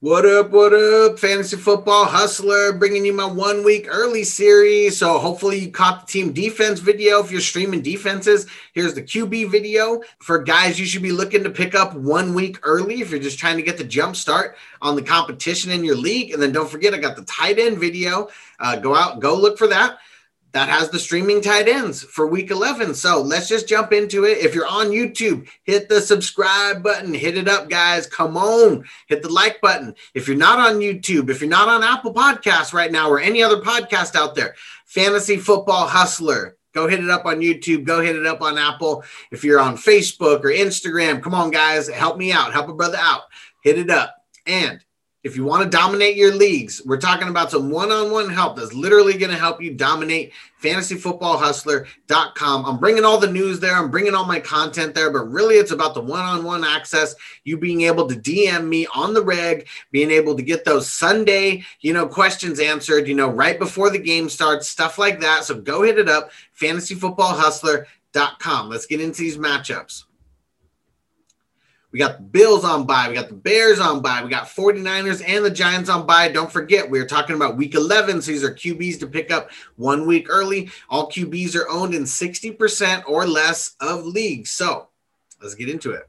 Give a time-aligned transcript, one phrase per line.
[0.00, 4.96] What up, what up, fantasy football hustler, bringing you my one week early series.
[4.96, 8.46] So, hopefully, you caught the team defense video if you're streaming defenses.
[8.74, 12.60] Here's the QB video for guys you should be looking to pick up one week
[12.62, 15.96] early if you're just trying to get the jump start on the competition in your
[15.96, 16.30] league.
[16.32, 18.28] And then don't forget, I got the tight end video.
[18.60, 19.98] Uh, go out, go look for that
[20.58, 22.92] that has the streaming tight ends for week 11.
[22.92, 24.38] So let's just jump into it.
[24.38, 28.08] If you're on YouTube, hit the subscribe button, hit it up, guys.
[28.08, 29.94] Come on, hit the like button.
[30.14, 33.40] If you're not on YouTube, if you're not on Apple Podcasts right now or any
[33.40, 38.16] other podcast out there, Fantasy Football Hustler, go hit it up on YouTube, go hit
[38.16, 39.04] it up on Apple.
[39.30, 42.98] If you're on Facebook or Instagram, come on, guys, help me out, help a brother
[43.00, 43.22] out,
[43.62, 44.12] hit it up.
[44.44, 44.84] And
[45.28, 49.18] if you want to dominate your leagues, we're talking about some one-on-one help that's literally
[49.18, 50.32] going to help you dominate
[50.62, 52.64] fantasyfootballhustler.com.
[52.64, 53.76] I'm bringing all the news there.
[53.76, 57.14] I'm bringing all my content there, but really it's about the one-on-one access,
[57.44, 61.62] you being able to DM me on the reg, being able to get those Sunday,
[61.80, 65.44] you know, questions answered, you know, right before the game starts, stuff like that.
[65.44, 68.70] So go hit it up, fantasyfootballhustler.com.
[68.70, 70.04] Let's get into these matchups.
[71.90, 73.08] We got the Bills on bye.
[73.08, 74.22] We got the Bears on bye.
[74.22, 76.28] We got 49ers and the Giants on bye.
[76.28, 78.20] Don't forget, we are talking about week 11.
[78.22, 80.70] So these are QBs to pick up one week early.
[80.90, 84.50] All QBs are owned in 60% or less of leagues.
[84.50, 84.88] So
[85.40, 86.08] let's get into it.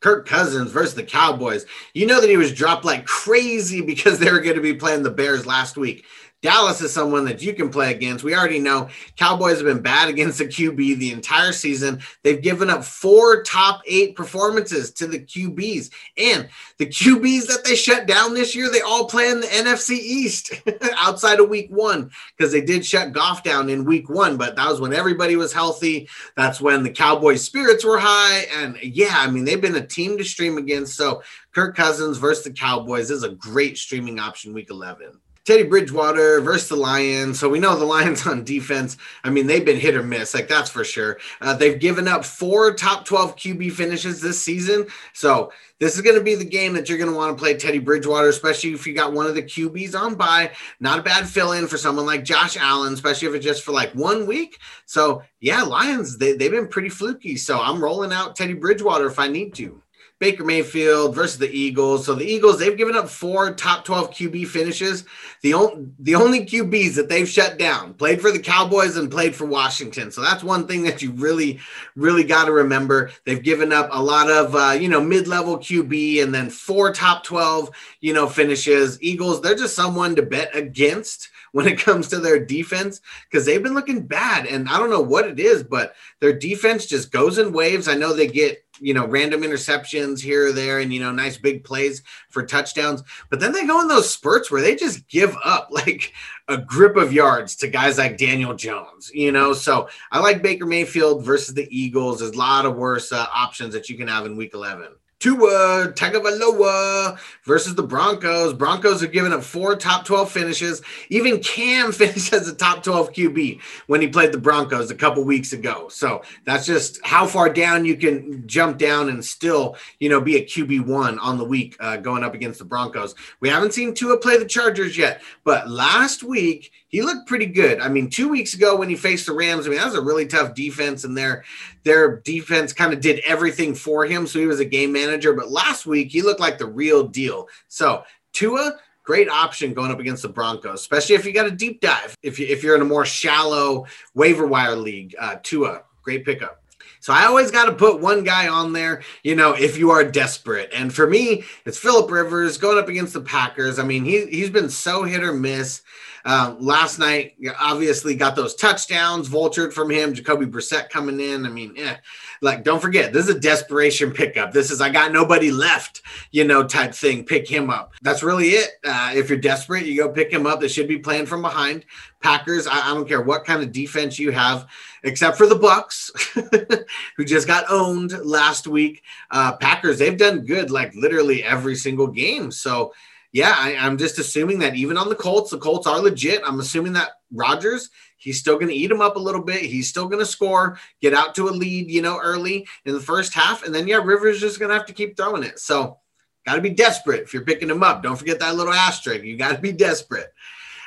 [0.00, 1.66] Kirk Cousins versus the Cowboys.
[1.94, 5.02] You know that he was dropped like crazy because they were going to be playing
[5.02, 6.04] the Bears last week.
[6.40, 8.22] Dallas is someone that you can play against.
[8.22, 12.00] We already know Cowboys have been bad against the QB the entire season.
[12.22, 15.90] They've given up four top eight performances to the QBs.
[16.16, 19.98] And the QBs that they shut down this year, they all play in the NFC
[19.98, 20.52] East
[20.96, 24.36] outside of week one because they did shut Goff down in week one.
[24.36, 26.08] But that was when everybody was healthy.
[26.36, 28.46] That's when the Cowboys' spirits were high.
[28.56, 30.94] And yeah, I mean, they've been a team to stream against.
[30.94, 31.20] So
[31.52, 35.18] Kirk Cousins versus the Cowboys is a great streaming option week 11.
[35.48, 37.40] Teddy Bridgewater versus the Lions.
[37.40, 38.98] So we know the Lions on defense.
[39.24, 41.16] I mean, they've been hit or miss, like that's for sure.
[41.40, 44.86] Uh, they've given up four top 12 QB finishes this season.
[45.14, 47.54] So this is going to be the game that you're going to want to play
[47.56, 50.50] Teddy Bridgewater, especially if you got one of the QBs on bye.
[50.80, 53.72] Not a bad fill in for someone like Josh Allen, especially if it's just for
[53.72, 54.58] like one week.
[54.84, 57.38] So yeah, Lions, they, they've been pretty fluky.
[57.38, 59.80] So I'm rolling out Teddy Bridgewater if I need to.
[60.18, 62.06] Baker Mayfield versus the Eagles.
[62.06, 65.04] So the Eagles, they've given up four top 12 QB finishes.
[65.42, 69.34] The, only the only QBs that they've shut down played for the Cowboys and played
[69.34, 70.10] for Washington.
[70.10, 71.60] So that's one thing that you really,
[71.94, 73.10] really got to remember.
[73.24, 76.92] They've given up a lot of, uh, you know, mid level QB and then four
[76.92, 79.00] top 12, you know, finishes.
[79.00, 83.00] Eagles, they're just someone to bet against when it comes to their defense
[83.30, 84.46] because they've been looking bad.
[84.46, 87.88] And I don't know what it is, but their defense just goes in waves.
[87.88, 91.36] I know they get, you know, random interceptions here or there and, you know, nice
[91.36, 93.02] big plays for touchdowns.
[93.30, 96.12] But then they go in those spurts where they just give up like
[96.48, 99.52] a grip of yards to guys like Daniel Jones, you know.
[99.52, 102.20] So I like Baker Mayfield versus the Eagles.
[102.20, 104.88] There's a lot of worse uh, options that you can have in week 11.
[105.20, 108.52] Tua Tagovailoa versus the Broncos.
[108.52, 110.82] Broncos have given up four top 12 finishes.
[111.08, 115.24] Even Cam finished as a top 12 QB when he played the Broncos a couple
[115.24, 115.88] weeks ago.
[115.88, 120.36] So that's just how far down you can jump down and still, you know, be
[120.36, 123.14] a QB one on the week uh, going up against the Broncos.
[123.40, 127.80] We haven't seen Tua play the Chargers yet, but last week he looked pretty good.
[127.80, 130.00] I mean, two weeks ago when he faced the Rams, I mean, that was a
[130.00, 131.44] really tough defense, and their
[131.84, 134.26] their defense kind of did everything for him.
[134.26, 135.34] So he was a game manager.
[135.34, 137.48] But last week he looked like the real deal.
[137.68, 141.80] So Tua, great option going up against the Broncos, especially if you got a deep
[141.80, 142.16] dive.
[142.22, 146.62] If you if you're in a more shallow waiver wire league, uh, Tua, great pickup.
[147.00, 150.04] So I always got to put one guy on there, you know, if you are
[150.04, 150.70] desperate.
[150.74, 153.78] And for me, it's Philip Rivers going up against the Packers.
[153.78, 155.82] I mean, he, he's been so hit or miss.
[156.24, 160.12] Uh, last night, obviously, got those touchdowns vultured from him.
[160.12, 161.46] Jacoby Brissett coming in.
[161.46, 161.96] I mean, eh,
[162.42, 164.52] like, don't forget, this is a desperation pickup.
[164.52, 167.24] This is I got nobody left, you know, type thing.
[167.24, 167.94] Pick him up.
[168.02, 168.72] That's really it.
[168.84, 170.60] Uh, if you're desperate, you go pick him up.
[170.60, 171.86] They should be playing from behind.
[172.20, 174.66] Packers, I, I don't care what kind of defense you have,
[175.04, 176.10] except for the Bucs,
[177.16, 179.02] who just got owned last week.
[179.30, 182.50] Uh, Packers, they've done good, like literally every single game.
[182.50, 182.92] So
[183.32, 186.40] yeah, I, am just assuming that even on the Colts, the Colts are legit.
[186.44, 189.62] I'm assuming that Rodgers, he's still going to eat him up a little bit.
[189.62, 193.00] He's still going to score, get out to a lead, you know, early in the
[193.00, 193.64] first half.
[193.64, 195.58] And then, yeah, Rivers is just going to have to keep throwing it.
[195.58, 195.98] So,
[196.46, 198.02] got to be desperate if you're picking him up.
[198.02, 199.24] Don't forget that little asterisk.
[199.24, 200.32] You got to be desperate.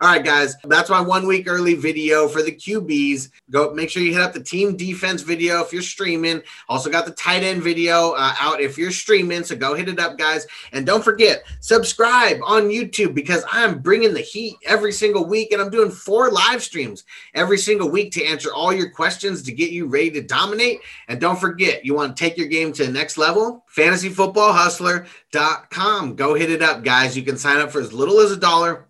[0.00, 3.30] All right, guys, that's my one week early video for the QBs.
[3.50, 6.42] Go make sure you hit up the team defense video if you're streaming.
[6.68, 9.44] Also got the tight end video uh, out if you're streaming.
[9.44, 10.48] So go hit it up, guys.
[10.72, 15.62] And don't forget, subscribe on YouTube because I'm bringing the heat every single week and
[15.62, 17.04] I'm doing four live streams
[17.34, 20.80] every single week to answer all your questions to get you ready to dominate.
[21.06, 23.64] And don't forget, you want to take your game to the next level?
[23.76, 26.16] FantasyFootballHustler.com.
[26.16, 27.16] Go hit it up, guys.
[27.16, 28.88] You can sign up for as little as a dollar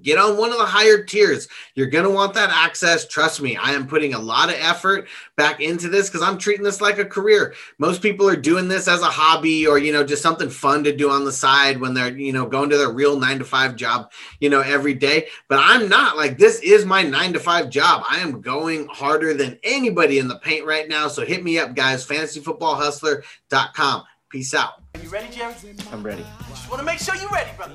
[0.00, 1.48] Get on one of the higher tiers.
[1.74, 3.08] You're going to want that access.
[3.08, 6.64] Trust me, I am putting a lot of effort back into this because I'm treating
[6.64, 7.54] this like a career.
[7.78, 10.96] Most people are doing this as a hobby or, you know, just something fun to
[10.96, 13.74] do on the side when they're, you know, going to their real nine to five
[13.74, 15.26] job, you know, every day.
[15.48, 18.04] But I'm not like this is my nine to five job.
[18.08, 21.08] I am going harder than anybody in the paint right now.
[21.08, 22.06] So hit me up, guys.
[22.06, 24.04] FantasyFootballHustler.com.
[24.30, 24.74] Peace out.
[24.94, 25.54] Are you ready, Jerry?
[25.90, 26.24] I'm ready.
[26.48, 27.74] Just want to make sure you're ready, brother.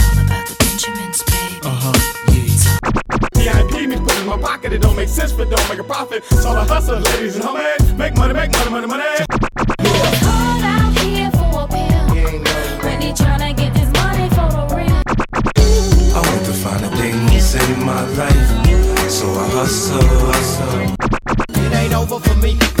[4.61, 6.23] Pocket, it don't make sense, but don't make a profit.
[6.23, 9.03] So the hustle, ladies and homies, make money, make money, money, money.
[9.79, 12.83] Hard out here for a pill.
[12.83, 15.01] When they tryna get this money for the real.
[16.13, 19.09] I want to find the things in my life.
[19.09, 20.95] So I hustle, hustle.
[21.65, 22.80] It ain't over for me.